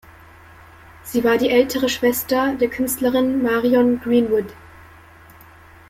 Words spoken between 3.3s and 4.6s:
Marion Greenwood.